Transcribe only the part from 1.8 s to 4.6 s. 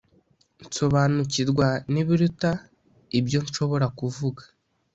n’ibiruta ibyo nshobora kuvuga.